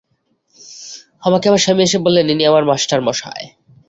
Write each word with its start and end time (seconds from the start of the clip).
আমাকে 1.23 1.45
আমার 1.47 1.59
স্বামী 1.59 1.81
এসে 1.83 1.97
বললেন, 2.05 2.25
ইনি 2.29 2.43
আমার 2.45 2.63
মাস্টারমশায়। 2.65 3.45